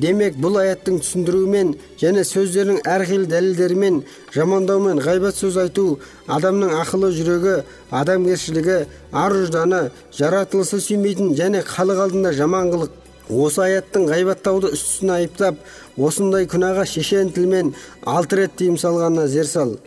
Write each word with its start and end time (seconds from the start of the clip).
демек 0.00 0.34
бұл 0.42 0.58
аяттың 0.58 0.98
түсіндіруімен 1.02 1.74
және 2.00 2.24
сөздердің 2.26 2.80
әрқилы 2.88 3.28
дәлелдерімен 3.30 4.00
жамандау 4.34 4.82
мен 4.82 4.98
ғайбат 5.04 5.38
сөз 5.38 5.58
айту 5.62 5.86
адамның 6.26 6.74
ақылы 6.80 7.12
жүрегі 7.14 7.54
адамгершілігі 8.02 8.78
ар 9.24 9.36
ұжданы 9.38 9.80
жаратылысы 10.18 10.80
сүймейтін 10.88 11.32
және 11.38 11.62
халық 11.68 12.02
алдында 12.08 12.34
жаман 12.34 12.72
қылық 12.74 13.00
осы 13.30 13.62
аяттың 13.64 14.08
ғайбаттауды 14.10 14.74
үстісіне 14.74 15.14
айыптап 15.20 15.62
осындай 15.96 16.48
күнәға 16.50 16.84
шешен 16.90 17.30
тілмен 17.32 17.72
алты 18.02 18.42
рет 18.42 18.58
тыйым 18.58 18.76
салғанына 18.80 19.28
зер 19.32 19.46
сал. 19.48 19.78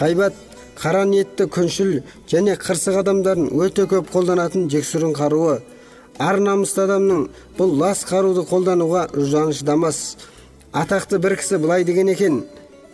Ғайбат 0.00 0.34
қара 0.80 1.04
ниетті 1.06 1.46
күншіл 1.54 2.00
және 2.30 2.56
қырсық 2.58 2.98
адамдардың 3.04 3.52
өте 3.62 3.86
көп 3.90 4.10
қолданатын 4.10 4.66
жексұрын 4.72 5.14
қаруы 5.14 5.60
ар 6.19 6.39
намысты 6.39 6.85
адамның 6.85 7.27
бұл 7.57 7.75
лас 7.81 8.05
қаруды 8.07 8.45
қолдануға 8.49 9.07
жаны 9.15 9.53
шыдамас 9.57 10.17
атақты 10.73 11.19
бір 11.19 11.37
кісі 11.39 11.57
былай 11.57 11.83
деген 11.83 12.09
екен 12.09 12.43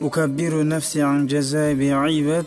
أكبر 0.02 0.64
نفسي 0.64 1.02
عن 1.02 1.28
جزاء 1.28 1.74
بعيبة 1.74 2.46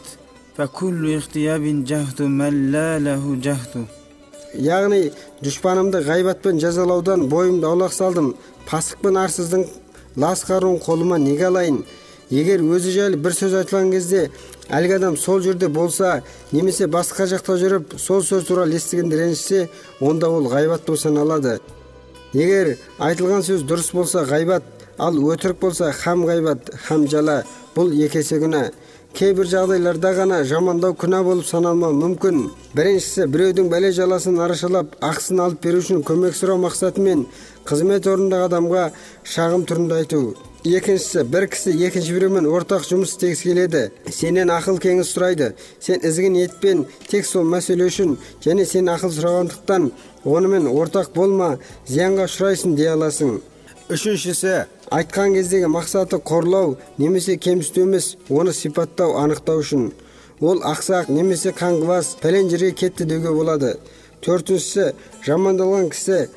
فكل 0.56 1.14
اغتياب 1.14 1.84
جهد 1.84 2.22
من 2.22 2.72
لا 2.72 2.98
له 2.98 3.36
جهد 3.42 3.86
яғни 4.48 5.10
дұшпанымды 5.44 6.00
ғайбатпен 6.08 6.56
жазалаудан 6.60 7.26
бойымды 7.28 7.66
аулақ 7.68 7.92
салдым 7.92 8.30
пасық 8.68 9.02
пен 9.04 9.18
арсыздың 9.20 9.66
лас 10.16 10.40
қаруын 10.48 10.78
қолыма 10.80 11.18
неге 11.20 11.46
алайын 11.50 11.82
Егер 12.29 12.63
өзі 12.63 12.93
жайлы 12.95 13.17
бір 13.17 13.35
сөз 13.35 13.55
айтылған 13.59 13.91
кезде 13.91 14.29
әлгі 14.69 14.97
адам 14.97 15.17
сол 15.17 15.41
жерде 15.41 15.67
болса 15.67 16.21
немесе 16.51 16.87
басқа 16.87 17.27
жақта 17.31 17.57
жүріп 17.61 17.97
сол 17.99 18.23
сөз 18.23 18.47
туралы 18.47 18.77
естігенде 18.79 19.19
ренжісе 19.19 19.69
онда 19.99 20.29
ол 20.29 20.47
ғайбат 20.51 20.85
болып 20.87 21.01
саналады. 21.01 21.59
Егер 22.33 22.77
айтылған 22.97 23.43
сөз 23.45 23.65
дұрыс 23.67 23.91
болса 23.93 24.23
ғайбат 24.25 24.63
ал 24.97 25.17
өтірік 25.17 25.59
болса 25.59 25.91
хам 25.91 26.25
ғайбат 26.25 26.71
хам 26.87 27.07
жала 27.07 27.43
бұл 27.75 27.93
екі 27.93 28.23
есе 28.23 28.39
күнә. 28.41 28.71
Кейбір 29.13 29.45
жағдайларда 29.45 30.09
ғана 30.17 30.39
жамандау 30.49 30.95
күнә 30.97 31.19
болып 31.21 31.45
саналмауы 31.45 31.93
мүмкін. 31.99 32.39
Біріншісі 32.73 33.27
біреудің 33.29 33.69
бәле 33.69 33.91
жаласын 33.93 34.39
арашалап 34.41 34.95
ақысын 35.05 35.43
алып 35.43 35.61
беру 35.61 35.83
үшін 35.83 36.01
көмек 36.07 36.33
сұрау 36.33 36.57
мақсатымен 36.63 37.27
қызмет 37.69 38.09
орнындағы 38.09 38.49
адамға 38.49 38.87
шағым 39.35 39.67
түрінде 39.69 40.01
айту. 40.01 40.23
Екіншісі 40.65 41.23
бір 41.23 41.47
кісі 41.51 41.71
екінші 41.85 42.13
біреумен 42.15 42.45
ортақ 42.47 42.85
жұмыс 42.87 43.11
істегісі 43.11 43.49
келеді. 43.49 43.81
Сенен 44.07 44.47
ақыл 44.47 44.79
кеңес 44.79 45.11
сұрайды. 45.11 45.51
Сен 45.83 45.99
ізгі 45.99 46.29
ниетпен 46.31 46.85
тек 47.11 47.27
сол 47.27 47.43
мәселе 47.43 47.89
үшін 47.91 48.15
және 48.45 48.63
сен 48.65 48.87
ақыл 48.87 49.11
сұрағандықтан 49.11 49.89
онымен 50.23 50.69
ортақ 50.71 51.11
болма 51.15 51.57
зиянға 51.89 52.29
ұшырайсың 52.29 52.77
дей 52.79 52.93
аласың. 52.93 53.41
Үшіншісі 53.91 54.63
айтқан 54.87 55.35
кездегі 55.35 55.67
мақсаты 55.67 56.21
қорлау 56.23 56.77
немесе 56.97 57.35
кемсіту 57.35 57.83
емес 57.83 58.15
оны 58.29 58.53
сипаттау 58.55 59.17
анықтау 59.19 59.59
үшін. 59.59 59.91
Ол 60.39 60.63
ақсақ 60.63 61.11
немесе 61.11 61.51
қаңғыбас 61.51 62.15
пәлен 62.23 62.47
жерге 62.49 62.71
кетті 62.71 63.03
деуге 63.03 63.35
болады. 63.35 63.75
Төртіншісі 64.23 64.93
жамандалған 65.27 65.91
кісі 65.91 66.29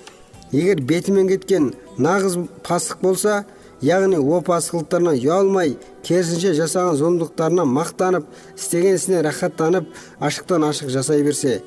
егер 0.50 0.82
бетімен 0.82 1.28
кеткен 1.30 1.74
нағыз 1.98 2.40
пасық 2.66 3.02
болса 3.02 3.44
яғни 3.84 4.16
опасыздықтарынан 4.16 5.18
ұялмай 5.20 5.76
керісінше 6.06 6.54
жасаған 6.56 6.96
зұлымдықтарына 7.00 7.66
мақтанып 7.68 8.26
істеген 8.56 8.96
ісіне 8.96 9.22
рахаттанып 9.26 9.90
ашықтан 10.20 10.64
ашық 10.70 10.88
жасай 10.94 11.22
берсе. 11.22 11.62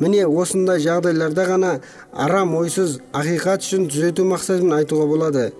Міне 0.00 0.24
осындай 0.26 0.80
жағдайларда 0.80 1.44
ғана 1.46 1.72
арам 2.12 2.54
ойсыз 2.56 2.98
ақиқат 3.12 3.62
үшін 3.62 3.88
түзету 3.92 4.24
мақсатымен 4.26 4.78
айтуға 4.80 5.06
болады. 5.06 5.52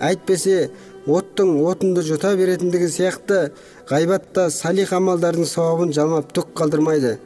Әйтпесе 0.00 0.70
оттың 1.06 1.54
отынды 1.64 2.02
жұта 2.04 2.34
беретіндігі 2.36 2.90
сияқты 2.92 3.52
ғайбатта 3.88 4.50
салих 4.50 4.92
амалдардың 4.92 5.46
сауабын 5.48 5.94
жалмап 5.96 6.32
түк 6.36 6.52
қалдырмайды. 6.58 7.16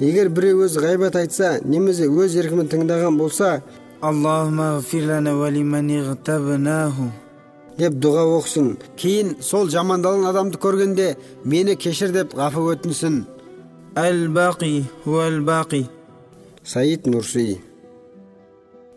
Егер 0.00 0.30
біреу 0.30 0.64
өз 0.64 0.78
ғайбат 0.80 1.18
айтса 1.18 1.58
немесе 1.64 2.06
өз 2.08 2.38
еркімен 2.38 2.70
тыңдаған 2.70 3.18
болса 3.18 3.60
деп 7.78 7.94
дұға 8.02 8.24
оқсын, 8.38 8.72
кейін 8.98 9.36
сол 9.44 9.70
жамандалған 9.70 10.26
адамды 10.32 10.58
көргенде 10.58 11.12
мені 11.44 11.76
кешір 11.78 12.12
деп 12.14 12.34
ғафу 12.38 12.66
өтінсін. 12.74 13.22
Әл 13.98 14.26
бақи 14.34 14.84
уәл 15.06 15.40
бақи 15.46 15.86
саид 16.68 17.06
нұрси. 17.08 17.58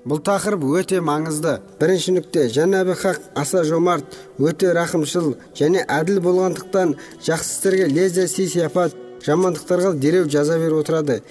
Бұл 0.02 0.18
тақырып 0.25 0.64
өте 0.80 0.97
маңызды. 1.06 1.59
Бірінші 1.80 2.16
нүкте. 2.16 2.47
Жәнәбі 2.50 2.96
хақ 2.97 3.19
аса 3.38 3.62
жомарт 3.64 4.18
өте 4.42 4.72
рақымшыл 4.74 5.36
және 5.58 5.84
әділ 5.86 6.18
болғандықтан 6.25 6.96
жақсы 7.22 7.52
істерге 7.53 7.86
лезде 7.92 8.25
сый 8.28 8.50
сияпат 8.50 8.96
жамандықтарға 9.25 9.94
дереу 10.02 10.25
жаза 10.25 10.58
беріп 10.58 10.81
отырады. 10.81 11.22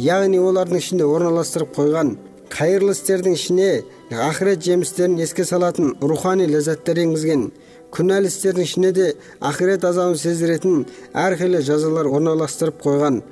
Яғни 0.00 0.40
олардың 0.40 0.80
ішінде 0.80 1.04
орналастырып 1.04 1.76
қойған 1.76 2.14
қайырлы 2.48 2.96
істердің 2.96 3.36
ішіне 3.36 3.70
ақырет 4.10 4.60
жемістерін 4.60 5.16
еске 5.22 5.44
салатын 5.48 5.94
рухани 6.00 6.44
ләззаттар 6.50 6.98
енгізген 7.00 7.48
күнәлі 7.94 8.28
істердің 8.28 8.66
ішіне 8.66 8.90
де 8.92 9.06
ақырет 9.40 9.84
азабын 9.88 10.18
сездіретін 10.18 10.84
әрқилы 11.14 11.62
жазалар 11.64 12.10
орналастырып 12.10 12.82
қойған. 12.84 13.22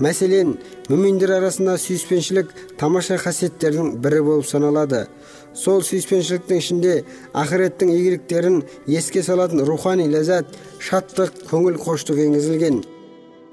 Мәселен 0.00 0.54
мүминдер 0.88 1.34
арасында 1.38 1.76
сүйіспеншілік 1.80 2.52
тамаша 2.80 3.16
қасиеттердің 3.20 3.96
бірі 4.04 4.20
болып 4.26 4.46
саналады. 4.48 5.06
Сол 5.54 5.82
сүйіспеншіліктің 5.84 6.62
ішінде 6.62 6.94
ақыреттің 7.32 7.92
игіліктерін 7.96 8.62
еске 8.88 9.22
салатын 9.22 9.64
рухани 9.64 10.08
ләззат 10.12 10.52
шаттық 10.80 11.44
көңіл 11.50 11.80
қоштық 11.80 12.20
енгізілген. 12.26 12.82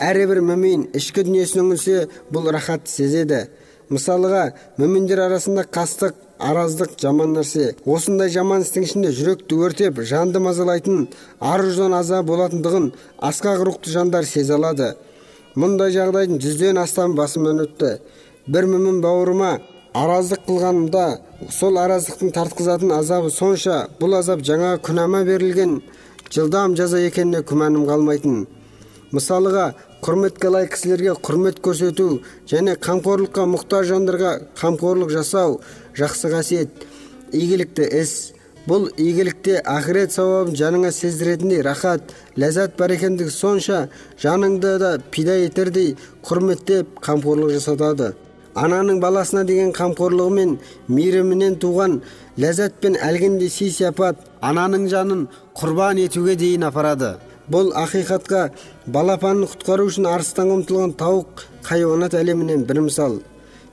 Әрбір 0.04 0.44
мүмин 0.46 0.88
ішкі 0.96 1.24
дүниесіне 1.28 1.64
үңілсе 1.64 2.08
бұл 2.32 2.52
рахатты 2.54 2.92
сезеді. 2.92 3.48
Мысалыға 3.90 4.52
мүминдер 4.78 5.24
арасында 5.26 5.64
қастық 5.64 6.27
араздық 6.40 6.98
жаман 7.02 7.34
нәрсе. 7.38 7.76
Осындай 7.86 8.30
жаман 8.30 8.64
істің 8.66 8.86
ішінде 8.88 9.12
жүректі 9.16 9.58
өртеп 9.68 10.02
жанды 10.06 10.40
мазалайтын 10.44 11.08
ар 11.40 11.64
ұждан 11.66 11.96
азабы 11.98 12.32
болатындығын 12.32 12.92
асқақ 13.30 13.64
рухты 13.68 13.92
жандар 13.94 14.26
сезе 14.26 14.56
алады. 14.58 14.94
Мұндай 15.56 15.94
жағдайдың 15.96 16.42
жүзден 16.44 16.78
астам 16.82 17.16
басымнан 17.18 17.64
өтті. 17.66 17.98
Бір 18.48 18.70
мүмін 18.70 19.02
бауырыма 19.02 19.58
араздық 19.98 20.46
қылғанымда 20.48 21.06
сол 21.52 21.80
араздықтың 21.82 22.34
тартқызатын 22.36 22.94
азабы 23.00 23.32
сонша 23.34 23.88
бұл 24.00 24.20
азап 24.20 24.44
жаңа 24.46 24.76
күнәма 24.84 25.24
берілген 25.26 25.82
жылдам 26.30 26.76
жаза 26.78 27.02
екеніне 27.02 27.42
күмәнім 27.42 27.88
қалмайтын. 27.90 28.46
Мысалыға 29.16 29.68
құрметке 30.04 30.50
лайық 30.52 30.74
кісілерге 30.76 31.14
құрмет 31.24 31.62
көрсету 31.64 32.22
және 32.50 32.76
қамқорлыққа 32.84 33.46
мұқтаж 33.54 33.92
жандарға 33.92 34.34
қамқорлық 34.60 35.14
жасау 35.16 35.62
жақсы 35.98 36.32
қасиет. 36.34 36.88
Игілікті 37.32 37.88
іс. 38.02 38.34
Бұл 38.68 38.90
игілікте 39.00 39.62
ақырет 39.64 40.12
сауабын 40.12 40.56
жаныңа 40.60 40.92
сездіретіндей 40.92 41.62
рахат 41.64 42.12
ләззат 42.36 42.74
бар 42.76 42.92
екендігі 42.98 43.32
сонша 43.32 43.86
жаныңды 44.20 44.74
да 44.82 44.90
пида 45.00 45.38
етердей 45.40 45.94
құрметтеп 46.28 47.00
қамқорлық 47.00 47.54
жасатады. 47.56 48.12
Ананың 48.60 49.00
баласына 49.00 49.46
деген 49.48 49.72
қамқорлығы 49.72 50.34
мен 50.36 50.58
мейірімінен 50.90 51.56
туған 51.64 52.02
ләззат 52.36 52.82
пен 52.82 53.00
әлгіндей 53.00 53.48
сый 53.54 53.72
сияпат 53.72 54.20
ананың 54.42 54.90
жанын 54.92 55.28
құрбан 55.56 56.04
етуге 56.04 56.36
дейін 56.36 56.68
апарады. 56.68 57.16
Бұл 57.52 57.72
ақиқатқа 57.80 58.50
балапанын 58.92 59.48
құтқару 59.48 59.88
үшін 59.88 60.08
арыстанға 60.12 60.60
ұмтылған 60.60 60.96
тауық 61.00 61.46
хайуанат 61.68 62.16
әлемінен 62.20 62.66
бір 62.68 62.82
мысал. 62.88 63.22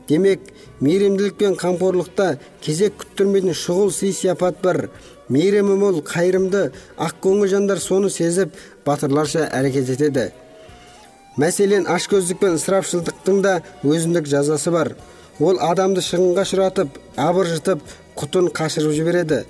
Демек 0.09 0.41
мейірімділік 0.85 1.39
пен 1.41 1.57
қамқорлықта 1.59 2.37
кезек 2.63 2.99
күттірмейтін 3.01 3.57
шұғыл 3.57 3.91
сый 3.95 4.13
сияпат 4.13 4.61
бар. 4.63 4.89
Мейірімі 5.29 5.79
мол 5.81 6.03
қайырымды 6.05 6.69
ақкөңіл 7.01 7.49
жандар 7.51 7.81
соны 7.81 8.11
сезіп 8.13 8.53
батырларша 8.87 9.49
әрекет 9.49 9.91
етеді. 9.97 10.29
Мәселен 11.41 11.89
ашкөздік 11.91 12.39
пен 12.43 12.59
ысырапшылдықтың 12.61 13.41
да 13.43 13.57
өзіндік 13.83 14.29
жазасы 14.31 14.71
бар. 14.71 14.93
Ол 15.41 15.59
адамды 15.59 16.05
шығынға 16.05 16.45
ұшыратып 16.47 17.01
абыржытып 17.17 17.81
құтын 18.21 18.53
қашырып 18.55 18.93
жібереді. 18.95 19.41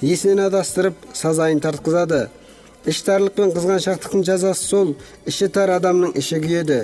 Есінен 0.00 0.46
адастырып 0.48 0.96
сазайын 1.12 1.60
тартқызады. 1.60 2.30
Іштарлық 2.88 3.34
пен 3.36 3.52
қызғаншақтықтың 3.52 4.24
жазасы 4.24 4.64
сол 4.64 4.94
іші 5.28 5.50
тар 5.52 5.74
адамның 5.76 6.14
іші 6.16 6.40
күйеді 6.40 6.78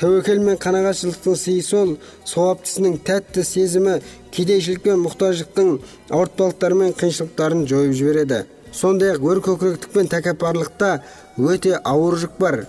тәуекел 0.00 0.40
мен 0.44 0.56
қанағатшылықтың 0.60 1.36
сыйы 1.40 1.62
сол 1.64 1.96
сауапты 2.24 2.70
ісінің 2.70 2.96
тәтті 3.04 3.44
сезімі 3.44 3.98
кедейшілік 4.32 4.82
пен 4.84 5.02
мұқтаждықтың 5.04 5.70
ауыртпалықтары 6.16 6.78
мен 6.80 6.96
қиыншылықтарын 6.96 7.66
жойып 7.68 7.94
жібереді 8.00 8.42
сондай 8.72 9.14
ақ 9.16 9.28
өр 9.28 9.42
көкіректік 9.44 9.92
пен 9.92 10.08
тәкаппарлықта 10.12 10.90
өте 11.36 11.76
ауыр 11.84 12.18
жүк 12.22 12.36
бар 12.40 12.62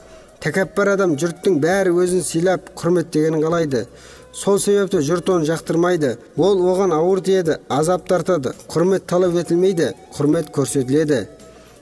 тәкаппар 0.44 0.94
адам 0.96 1.16
жұрттың 1.20 1.60
бәрі 1.64 1.96
өзін 2.04 2.24
сыйлап 2.24 2.72
құрметтегенін 2.80 3.44
қалайды 3.44 3.86
сол 4.32 4.60
себепті 4.62 5.02
жұрт 5.04 5.32
оны 5.34 5.48
жақтырмайды 5.50 6.16
ол 6.38 6.62
оған 6.72 6.94
ауыр 6.96 7.24
тиеді 7.26 7.58
азап 7.68 8.08
тартады 8.08 8.54
құрмет 8.70 9.08
талап 9.10 9.36
етілмейді 9.42 9.92
құрмет 10.16 10.52
көрсетіледі 10.56 11.26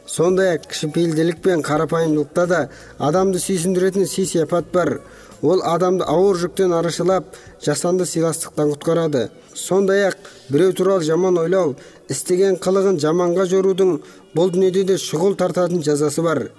сондай 0.08 0.56
ақ 0.56 0.68
кішіпейілділік 0.70 1.42
пен 1.42 1.64
қарапайымдылықта 1.66 2.46
да 2.48 2.60
адамды 3.00 3.40
сүйсіндіретін 3.40 4.06
сый 4.08 4.26
сияпат 4.26 4.72
бар. 4.74 5.00
Ол 5.42 5.62
адамды 5.66 6.06
ауыр 6.08 6.38
жүктен 6.40 6.74
арашалап 6.74 7.26
жасанды 7.62 8.06
сыйластықтан 8.06 8.72
құтқарады. 8.76 9.30
Сондай 9.54 10.08
ақ 10.10 10.18
біреу 10.50 10.74
туралы 10.74 11.04
жаман 11.04 11.38
ойлау 11.38 11.76
істеген 12.10 12.58
қылығын 12.62 13.00
жаманға 13.02 13.46
жорудың 13.52 14.00
бұл 14.36 14.52
дүниеде 14.54 14.84
де 14.84 14.98
шұғыл 15.02 15.36
тартатын 15.36 15.84
жазасы 15.84 16.22
бар. 16.22 16.50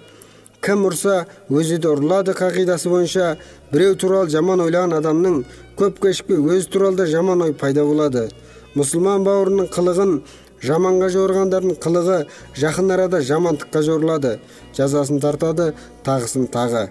Кім 0.61 0.87
ұрса 0.89 1.25
өзі 1.49 1.77
де 1.77 1.91
ұрылады 1.91 2.33
қағидасы 2.37 2.89
бойынша 2.89 3.37
біреу 3.71 3.95
туралы 3.95 4.29
жаман 4.33 4.63
ойлаған 4.65 4.97
адамның 4.99 5.43
көп 5.77 6.01
кешікпей 6.01 6.41
өзі 6.41 6.71
туралы 6.73 6.97
да 6.97 7.05
жаман 7.05 7.41
ой 7.45 7.53
пайда 7.53 7.85
болады. 7.85 8.27
Мұсылман 8.75 9.23
бауырының 9.25 9.69
қылығын 9.73 10.19
жаманға 10.63 11.09
жорығандардың 11.13 11.77
қылығы 11.83 12.17
жақын 12.57 12.93
арада 12.95 13.21
жамандыққа 13.21 13.83
жорылады 13.85 14.31
жазасын 14.77 15.21
тартады 15.21 15.73
тағысын 16.05 16.47
тағы. 16.53 16.87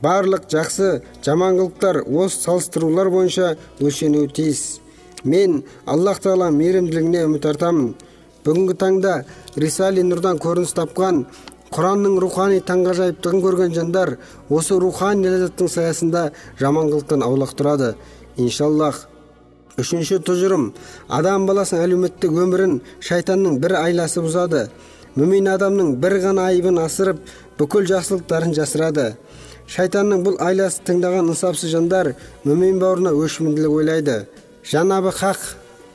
Барлық 0.00 0.46
жақсы 0.48 1.02
жаман 1.24 1.58
қылықтар 1.58 2.02
осы 2.06 2.40
салыстырулар 2.46 3.10
бойынша 3.10 3.56
өлшенуі 3.80 4.30
тиіс. 4.32 4.80
Мен 5.24 5.64
аллах 5.84 6.22
тағала 6.24 6.48
мейірімділігіне 6.54 7.26
үміт 7.26 7.50
артамын. 7.50 7.92
Бүгінгі 8.46 8.78
таңда 8.80 9.18
рисали 9.60 10.00
нұрдан 10.06 10.40
көрініс 10.40 10.72
тапқан 10.78 11.26
құранның 11.74 12.16
рухани 12.22 12.62
таңғажайыптығын 12.64 13.44
көрген 13.44 13.76
жандар 13.76 14.16
осы 14.48 14.78
рухани 14.80 15.28
ләззаттың 15.28 15.68
саясында 15.68 16.30
жаманқылықтан 16.62 17.26
аулақ 17.26 17.52
тұрады. 17.58 17.92
Иншаллах 18.40 19.09
үшінші 19.78 20.18
тұжырым. 20.26 20.70
Адам 21.08 21.46
баласының 21.46 21.84
әлеуметтік 21.86 22.34
өмірін 22.34 22.80
шайтанның 23.04 23.60
бір 23.62 23.76
айласы 23.80 24.24
бұзады. 24.24 24.66
Мүмин 25.14 25.48
адамның 25.54 25.96
бір 26.02 26.18
ғана 26.24 26.48
айыбын 26.50 26.82
асырып 26.82 27.22
бүкіл 27.58 27.86
жақсылықтарын 27.90 28.54
жасырады. 28.56 29.14
Шайтанның 29.70 30.22
бұл 30.26 30.38
айласы 30.42 30.82
тыңдаған 30.86 31.30
ынсапсыз 31.30 31.74
жандар 31.74 32.14
мүмин 32.44 32.78
бауырына 32.82 33.14
өшімінділік 33.14 33.74
ойлайды. 33.80 34.24
Жанабы 34.66 35.12
хақ 35.14 35.42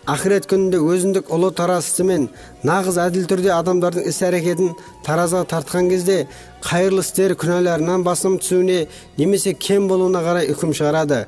ақырет 0.05 0.45
күнінде 0.49 0.77
өзіндік 0.79 1.31
ұлы 1.33 1.49
таразысымен 1.57 2.27
нағыз 2.67 2.99
әділ 3.01 3.25
түрде 3.29 3.51
адамдардың 3.55 4.05
іс 4.11 4.21
әрекетін 4.25 4.75
таразыға 5.05 5.47
тартқан 5.49 5.89
кезде 5.89 6.17
қайырлы 6.65 7.01
істер 7.01 7.33
күнәларынан 7.41 8.05
басым 8.05 8.37
түсуіне 8.37 8.85
немесе 9.17 9.53
кем 9.53 9.87
болуына 9.89 10.21
қарай 10.21 10.51
үкім 10.53 10.75
шығарады. 10.77 11.25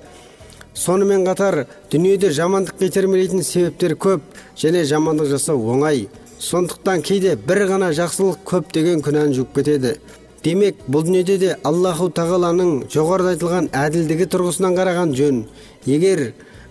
Сонымен 0.77 1.25
қатар 1.25 1.65
дүниеде 1.91 2.29
жамандық 2.37 2.83
итермелейтін 2.85 3.41
себептер 3.43 3.95
көп 3.97 4.21
және 4.61 4.83
жамандық 4.85 5.31
жасау 5.31 5.63
оңай. 5.73 6.07
Сондықтан 6.39 7.01
кейде 7.01 7.35
бір 7.35 7.63
ғана 7.71 7.89
жақсылық 7.97 8.43
көп 8.45 8.69
деген 8.73 9.01
күнәні 9.01 9.33
жуып 9.39 9.55
кетеді. 9.57 9.95
Демек 10.43 10.83
бұл 10.87 11.07
дүниеде 11.07 11.37
де 11.41 11.55
аллаху 11.65 12.11
тағаланың 12.13 12.85
жоғарыда 12.93 13.33
айтылған 13.33 13.71
әділдігі 13.73 14.29
тұрғысынан 14.29 14.77
қараған 14.77 15.15
жөн. 15.17 15.41
Егер 15.89 16.21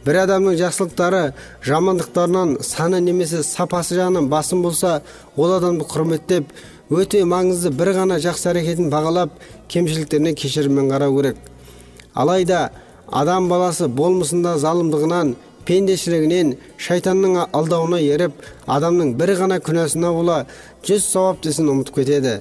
бір 0.06 0.20
адамның 0.22 0.54
жақсылықтары 0.62 1.34
жамандықтарынан 1.66 2.56
саны 2.62 3.02
немесе 3.02 3.42
сапасы 3.42 3.98
жағынан 3.98 4.30
басым 4.30 4.62
болса 4.62 5.02
ол 5.34 5.56
адамды 5.58 5.84
құрметтеп 5.90 6.54
өте 6.94 7.24
маңызды 7.26 7.74
бір 7.74 7.90
ғана 7.98 8.20
жақсы 8.22 8.52
әрекетін 8.52 8.90
бағалап 8.92 9.34
кемшіліктеріне 9.68 10.36
кешіріммен 10.38 10.92
қарау 10.94 11.18
керек. 11.18 11.36
Алайда 12.14 12.70
адам 13.10 13.48
баласы 13.48 13.88
болмысында 13.88 14.56
залымдығынан 14.62 15.34
пендешілігінен 15.66 16.54
шайтанның 16.78 17.38
алдауына 17.52 17.98
еріп 18.02 18.44
адамның 18.70 19.14
бір 19.18 19.34
ғана 19.40 19.58
күнәсына 19.62 20.12
бола 20.14 20.38
жүз 20.86 21.06
сауаптысын 21.12 21.70
ұмытып 21.72 22.00
кетеді. 22.00 22.40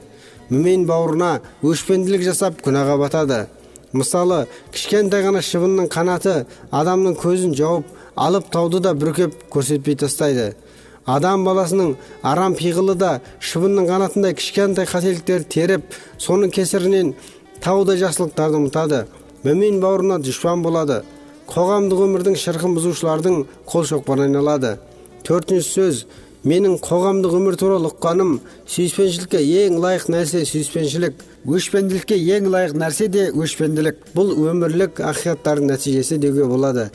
Мүмин 0.49 0.85
бауырына 0.85 1.39
өшпенділік 1.65 2.21
жасап 2.27 2.61
күнәға 2.65 2.99
батады. 3.01 3.45
Мысалы 3.93 4.45
кішкентай 4.73 5.25
ғана 5.25 5.41
шыбынның 5.41 5.89
қанаты 5.89 6.45
адамның 6.69 7.17
көзін 7.17 7.55
жауып 7.57 7.89
алып 8.15 8.51
тауды 8.53 8.81
да 8.83 8.93
бүркеп 8.93 9.33
көрсетпей 9.53 9.97
тастайды. 9.97 10.53
Адам 11.05 11.45
баласының 11.45 11.95
арам 12.21 12.55
пиғылы 12.57 12.95
да 12.97 13.19
шыбынның 13.39 13.87
қанатындай 13.89 14.33
кішкентай 14.37 14.85
қателіктер 14.89 15.45
теріп 15.49 15.93
соның 16.17 16.53
кесірінен 16.53 17.13
таудай 17.61 17.97
жақсылықтарды 18.01 18.61
ұмытады. 18.61 19.05
Мүмин 19.45 19.75
бауырына 19.77 20.17
дұшпан 20.25 20.63
болады 20.65 21.03
қоғамдық 21.51 21.99
өмірдің 22.07 22.37
шырқын 22.41 22.71
бұзушылардың 22.79 23.43
қол 23.69 23.83
шоқпарына 23.85 24.25
айналады 24.31 24.71
төртінші 25.27 25.67
сөз 25.67 25.99
менің 26.49 26.79
қоғамдық 26.81 27.35
өмір 27.37 27.57
туралы 27.61 27.91
ұққаным 27.91 28.39
сүйіспеншілікке 28.73 29.43
ең 29.65 29.77
лайық 29.83 30.07
нәрсе 30.15 30.41
сүйіспеншілік 30.49 31.21
өшпенділікке 31.45 32.17
ең 32.37 32.49
лайық 32.55 32.73
нәрсе 32.81 33.05
де 33.13 33.27
өшпенділік 33.33 34.01
бұл 34.17 34.33
өмірлік 34.49 35.03
ақиқаттардың 35.11 35.69
нәтижесі 35.75 36.17
деуге 36.21 36.49
болады 36.49 36.89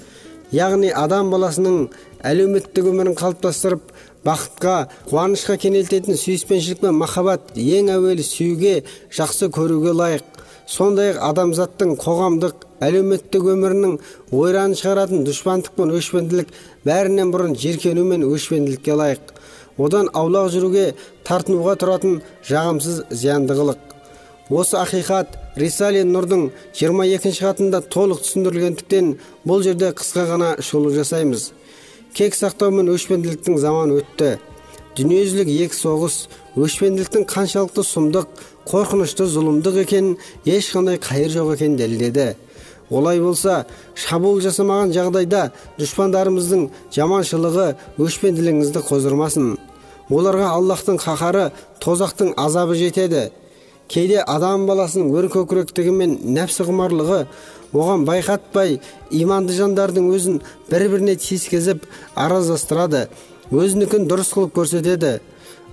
яғни 0.50 0.90
адам 0.90 1.30
баласының 1.30 1.84
әлеуметтік 2.26 2.90
өмірін 2.90 3.14
қалыптастырып 3.18 3.94
бақытқа 4.26 4.76
қуанышқа 5.06 5.54
кенелтетін 5.62 6.18
сүйіспеншілік 6.18 6.82
пен 6.82 6.98
махаббат 6.98 7.54
ең 7.54 7.94
әуелі 7.94 8.26
сүюге 8.26 8.80
жақсы 9.14 9.52
көруге 9.54 9.94
лайық 10.02 10.40
сондай 10.70 11.10
ақ 11.14 11.20
адамзаттың 11.30 11.96
қоғамдық 12.00 12.66
әлеуметтік 12.86 13.46
өмірінің 13.54 13.96
ойран 14.36 14.76
шығаратын 14.78 15.24
дұшпандық 15.26 15.74
пен 15.76 15.92
өшпенділік 15.98 16.52
бәрінен 16.86 17.32
бұрын 17.34 17.56
жеркену 17.58 18.04
мен 18.06 18.22
өшпенділікке 18.28 18.94
лайық. 19.00 19.34
Одан 19.78 20.10
аулақ 20.14 20.50
жүруге 20.54 20.84
тартынуға 21.26 21.74
тұратын 21.80 22.20
жағымсыз 22.46 23.02
зиянды 23.10 23.56
қылық. 23.58 23.80
Осы 24.50 24.76
ақиқат 24.80 25.36
рисали 25.56 26.02
нұрдың 26.06 26.48
22 26.74 27.16
екінші 27.16 27.44
хатында 27.46 27.80
толық 27.86 28.22
түсіндірілгендіктен 28.24 29.12
бұл 29.46 29.62
жерде 29.66 29.90
қысқа 29.94 30.26
ғана 30.32 30.52
шолу 30.62 30.90
жасаймыз. 30.94 31.52
Кек 32.14 32.34
сақтау 32.34 32.74
мен 32.74 32.90
өшпенділіктің 32.90 33.58
заманы 33.62 34.00
өтті. 34.02 34.38
Дүниежүзілік 34.98 35.50
екі 35.66 35.76
соғыс 35.78 36.20
өшпенділіктің 36.58 37.26
қаншалықты 37.30 37.86
сұмдық 37.86 38.44
қорқынышты 38.70 39.26
зұлымдық 39.30 39.82
екенін 39.84 40.16
ешқандай 40.44 40.98
қайыр 41.02 41.36
жоқ 41.38 41.54
екенін 41.54 41.78
дәлелдеді 41.78 42.30
олай 42.90 43.20
болса 43.22 43.64
шабуыл 43.94 44.40
жасамаған 44.42 44.92
жағдайда 44.94 45.44
дұшпандарымыздың 45.78 46.66
жаманшылығы 46.94 47.66
өшпенділігіңізді 48.02 48.82
қоздырмасын. 48.88 49.52
Оларға 50.10 50.50
аллахтың 50.56 50.98
қаһары 50.98 51.50
тозақтың 51.82 52.34
азабы 52.36 52.74
жетеді. 52.74 53.30
Кейде 53.88 54.20
адам 54.26 54.66
баласының 54.66 55.12
өр 55.14 55.30
көкіректігі 55.30 55.94
мен 55.94 56.16
нәпсі 56.34 56.66
құмарлығы 56.66 57.24
оған 57.74 58.06
байқатпай 58.06 58.80
иманды 59.10 59.54
жандардың 59.54 60.10
өзін 60.14 60.40
бір 60.70 60.88
біріне 60.90 61.14
тиіскізіп 61.14 61.86
араздастырады. 62.14 63.08
Өзінікін 63.50 64.06
дұрыс 64.10 64.30
қылып 64.34 64.54
көрсетеді. 64.54 65.18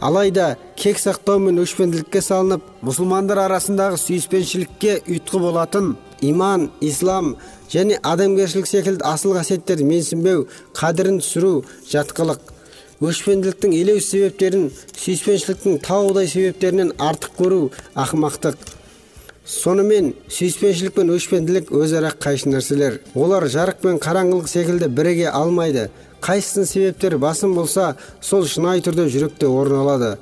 Алайда 0.02 0.58
кек 0.78 1.00
сақтау 1.02 1.40
мен 1.42 1.58
өшпенділікке 1.62 2.22
салынып 2.22 2.66
мұсылмандар 2.86 3.40
арасындағы 3.48 3.98
сүйіспеншілікке 4.02 5.00
ұйытқы 5.08 5.42
болатын 5.42 5.96
иман 6.22 6.70
ислам 6.82 7.36
және 7.74 7.98
адамгершілік 8.04 8.70
секілді 8.70 9.06
асыл 9.06 9.34
қасиеттерді 9.38 9.86
менсінбеу 9.90 10.48
қадірін 10.78 11.22
түсіру 11.22 11.64
жатқылық. 11.90 12.40
Өшпенділіктің 13.02 13.74
елеусіз 13.78 14.10
себептерін 14.10 14.72
сүйіспеншіліктің 14.98 15.82
таудай 15.86 16.30
себептерінен 16.30 16.96
артық 16.98 17.38
көру 17.38 17.62
ақымақтық. 17.94 18.58
Сонымен 19.48 20.16
сүйіспеншілік 20.30 20.98
пен 20.98 21.14
өшпенділік 21.14 21.70
өзара 21.72 22.10
қайшы 22.12 22.50
нәрселер. 22.50 22.98
Олар 23.16 23.46
жарық 23.48 23.82
пен 23.86 24.02
қараңғылық 24.02 24.50
секілді 24.50 24.90
біріге 24.92 25.30
алмайды. 25.30 25.88
Қайсысының 26.22 26.68
себептері 26.68 27.18
басым 27.22 27.56
болса 27.56 27.96
сол 28.22 28.46
шынайы 28.46 28.82
түрде 28.86 29.08
жүректе 29.12 29.48
орын 29.48 29.82
алады. 29.84 30.16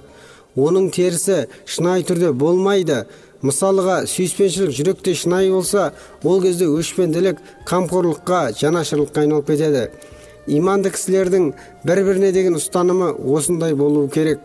Оның 0.56 0.90
терісі 0.96 1.46
шынайы 1.66 2.06
түрде 2.08 2.32
болмайды. 2.34 3.06
Мысалға 3.46 4.06
сүйіспеншілік 4.10 4.72
жүректе 4.74 5.14
шынайы 5.14 5.52
болса 5.54 5.92
ол 6.24 6.42
кезде 6.42 6.66
өшпенділік 6.72 7.42
қамқорлыққа 7.70 8.56
жанашырлыққа 8.62 9.26
айналып 9.26 9.52
кетеді. 9.52 9.90
Иманды 10.48 10.92
кісілердің 10.94 11.52
бір 11.86 12.04
біріне 12.08 12.32
деген 12.32 12.58
ұстанымы 12.58 13.12
осындай 13.36 13.76
болуы 13.76 14.10
керек. 14.10 14.40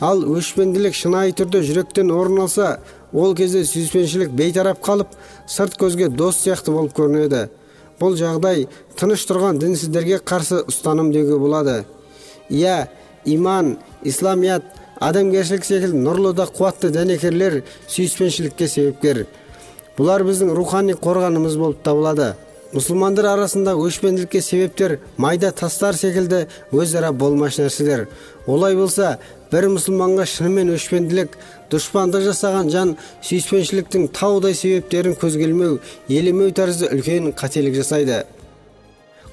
Ал 0.00 0.22
өшпенділік 0.24 0.96
шынайы 0.96 1.34
түрде 1.36 1.60
жүректен 1.66 2.12
орын 2.14 2.44
алса 2.46 2.78
ол 3.12 3.34
кезде 3.36 3.64
сүйіспеншілік 3.68 4.32
бейтарап 4.34 4.80
қалып 4.84 5.12
сырт 5.46 5.76
көзге 5.80 6.08
дос 6.08 6.40
сияқты 6.44 6.72
болып 6.72 6.96
көрінеді. 6.96 7.48
Бұл 8.02 8.16
жағдай 8.18 8.66
тыныш 8.98 9.22
тұрған 9.30 9.60
дінсіздерге 9.62 10.18
қарсы 10.26 10.64
ұстаным 10.66 11.12
деуге 11.14 11.38
болады. 11.38 11.84
Иә 12.50 12.88
иман 13.24 13.76
исламият 14.02 14.66
адамгершілік 15.00 15.64
секілді 15.64 16.02
нұрлы 16.02 16.32
да 16.34 16.48
қуатты 16.50 16.90
дәнекерлер 16.94 17.62
сүйіспеншілікке 17.86 18.68
себепкер. 18.68 19.26
Бұлар 19.96 20.24
біздің 20.26 20.52
рухани 20.56 20.96
қорғанымыз 20.98 21.56
болып 21.60 21.82
табылады. 21.86 22.34
Мұсылмандар 22.72 23.26
арасындағы 23.34 23.84
өшпенділікке 23.84 24.40
себептер 24.40 24.94
майда 25.20 25.50
тастар 25.52 25.96
секілді 25.96 26.46
өзара 26.72 27.12
болмаш 27.12 27.58
нәрселер. 27.60 28.06
Олай 28.46 28.76
болса 28.76 29.18
бір 29.52 29.68
мұсылманға 29.74 30.24
шынымен 30.30 30.72
өшпенділік 30.78 31.36
дұшпандық 31.72 32.24
жасаған 32.30 32.70
жан 32.72 32.94
сүйіспеншіліктің 33.28 34.08
таудай 34.16 34.56
себептерін 34.56 35.18
көзге 35.20 35.50
елемеу 36.08 36.54
тәрізді 36.56 36.88
үлкен 36.96 37.34
қателік 37.36 37.76
жасайды. 37.76 38.22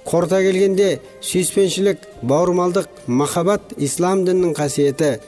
Қорыта 0.04 0.42
келгенде 0.44 1.00
сүйіспеншілік 1.24 2.04
бауырмалдық 2.22 3.08
махаббат 3.08 3.72
ислам 3.78 4.26
дінінің 4.28 4.56
қасиеті. 4.60 5.20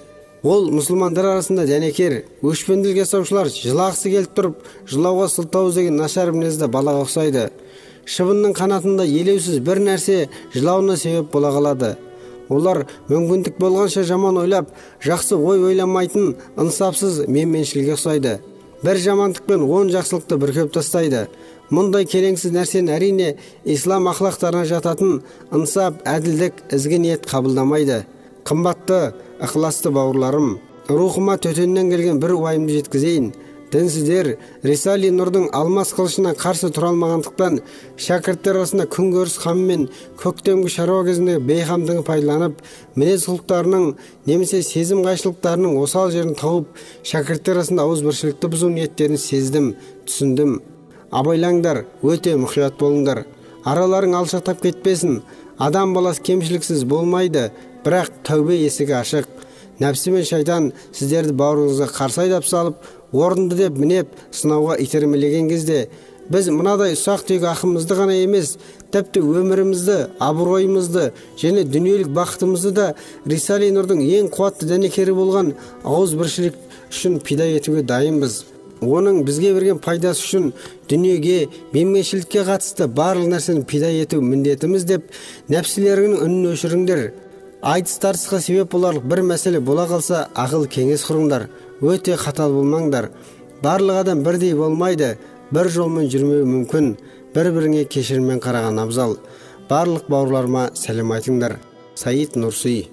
Ол 0.44 0.72
мұсылмандар 0.74 1.27
арасында 1.36 1.68
дәнекер 1.70 2.24
өшпенділік 2.41 3.03
жасаушылар 3.06 3.51
жылағысы 3.53 4.10
келіп 4.10 4.32
тұрып 4.36 4.63
жылауға 4.89 5.27
сылтау 5.30 5.70
деген 5.72 6.00
нашар 6.01 6.32
мінезді 6.34 6.65
балаға 6.65 7.06
ұқсайды. 7.06 7.51
Шыбынның 8.05 8.55
қанатында 8.58 9.05
елеусіз 9.05 9.60
бір 9.65 9.81
нәрсе 9.84 10.27
жылауына 10.53 10.98
себеп 10.98 11.31
бола 11.34 11.51
қалады. 11.55 11.96
Олар 12.51 12.86
мүмкіндік 13.08 13.60
болғанша 13.60 14.03
жаман 14.03 14.38
ойлап 14.41 14.72
жақсы 15.03 15.38
ой 15.38 15.62
ойламайтын 15.72 16.36
ынсапсыз 16.60 17.25
менменшілге 17.27 17.96
ұқсайды. 17.96 18.39
Бір 18.84 18.98
жамандықпен 18.98 19.63
он 19.63 19.91
жақсылықты 19.93 20.38
бүркеп 20.41 20.74
тастайды. 20.74 21.27
Мұндай 21.72 22.08
келеңсіз 22.10 22.51
нәрсені 22.51 22.91
әрине 22.91 23.36
ислам 23.63 24.10
ақлақтарына 24.12 24.65
жататын 24.67 25.22
ынсап 25.53 26.01
әділдік 26.03 26.65
ізгі 26.75 27.00
ниет 27.05 27.29
қабылдамайды. 27.29 28.01
Қымбатты 28.43 29.13
ықыласты 29.39 29.93
бауырларым 29.93 30.58
рухыма 30.89 31.38
төтеннен 31.38 31.91
келген 31.93 32.20
бір 32.20 32.36
уайымды 32.39 32.79
жеткізейін. 32.79 33.31
Дінсіздер 33.71 34.35
рисали 34.67 35.09
нұрдың 35.15 35.47
алмас 35.55 35.93
қылышына 35.95 36.33
қарсы 36.39 36.67
тұра 36.75 36.89
алмағандықтан 36.91 37.61
шәкірттер 38.03 38.59
арасында 38.59 38.87
күнкөріс 38.91 39.37
қамы 39.45 39.63
мен 39.69 39.85
көктемгі 40.19 40.71
шаруа 40.73 41.05
кезінде 41.07 41.37
бейқамдығын 41.47 42.03
пайдаланып 42.07 42.59
мінез 42.99 43.29
құлықтарының 43.29 43.87
немесе 44.27 44.59
сезім 44.67 45.05
қайшылықтарының 45.07 45.79
осал 45.79 46.11
жерін 46.11 46.35
тауып 46.39 46.81
шәкірттер 47.07 47.61
арасында 47.61 47.87
ауызбіршілікті 47.87 48.51
бұзу 48.51 48.71
ниеттерін 48.75 49.21
сездім 49.21 49.73
түсіндім. 50.03 50.57
Абайлаңдар 51.11 51.85
өте 52.03 52.35
мұқият 52.39 52.75
болыңдар. 52.79 53.25
Араларың 53.67 54.17
алшақтап 54.19 54.61
кетпесін. 54.63 55.21
Адам 55.59 55.93
баласы 55.95 56.23
кемшіліксіз 56.27 56.83
болмайды 56.89 57.51
бірақ 57.85 58.11
тәубе 58.27 58.57
есігі 58.65 58.99
ашық. 58.99 59.30
Нәпсі 59.81 60.13
мен 60.15 60.27
шайтан 60.27 60.71
сіздерді 60.93 61.35
бауырыңызға 61.41 61.89
қарсы 61.95 62.25
айдап 62.25 62.47
салып 62.47 62.88
орынды 63.11 63.57
деп 63.63 63.77
мінеп 63.81 64.15
сынауға 64.31 64.77
итермелеген 64.83 65.50
кезде 65.51 65.88
біз 66.31 66.47
мынадай 66.53 66.93
ұсақ 66.95 67.25
түйек 67.27 67.43
ақымызды 67.50 67.95
ғана 67.97 68.15
емес 68.21 68.53
тіпті 68.93 69.23
өмірімізді 69.25 69.97
абыройымызды 70.23 71.09
және 71.41 71.65
дүниелік 71.67 72.11
бақытымызды 72.15 72.71
да 72.77 72.85
рисали 73.25 73.71
нұрдың 73.75 74.03
ең 74.05 74.29
қуатты 74.31 74.69
дәнекері 74.69 75.15
болған 75.17 75.51
ауызбіршілік 75.83 76.55
үшін 76.91 77.19
пида 77.25 77.47
етуге 77.51 77.83
дайынбыз. 77.83 78.45
Оның 78.81 79.21
бізге 79.27 79.51
берген 79.53 79.81
пайдасы 79.83 80.23
үшін 80.25 80.47
дүниеге 80.89 81.50
менменшілікке 81.73 82.45
қатысты 82.47 82.88
барлық 82.88 83.29
нәрсені 83.35 83.65
пида 83.69 83.91
ету 83.93 84.21
міндетіміз 84.25 84.88
деп 84.89 85.11
нәпсілеріңнің 85.53 86.23
үнін 86.25 86.53
өшіріңдер. 86.55 87.03
Айтыс 87.62 88.00
тартысқа 88.01 88.39
себеп 88.41 88.72
боларлық 88.74 89.06
бір 89.06 89.22
мәселе 89.32 89.60
бола 89.62 89.86
қалса 89.89 90.27
ақыл 90.34 90.65
кеңес 90.65 91.03
құрыңдар. 91.06 91.48
Өте 91.82 92.18
қатал 92.18 92.56
болмаңдар. 92.58 93.12
Барлық 93.62 94.01
адам 94.01 94.24
бірдей 94.25 94.56
болмайды. 94.58 95.18
Бір 95.51 95.70
жолмен 95.70 96.10
жүрмеуі 96.10 96.48
мүмкін. 96.48 96.96
Бір 97.36 97.51
біріңе 97.56 97.86
кешіріммен 97.86 98.41
қараған 98.41 98.82
абзал. 98.82 99.18
Барлық 99.70 100.10
бауырларыма 100.10 100.72
сәлем 100.74 101.13
айтыңдар. 101.13 101.60
Саид 101.96 102.36
нұрси 102.36 102.89